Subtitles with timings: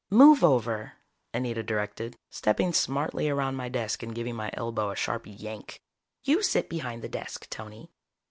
[0.09, 0.93] "Move over,"
[1.31, 5.79] Anita directed, stepping smartly around my desk and giving my elbow a sharp yank.
[6.23, 7.91] "You sit behind the desk, Tony.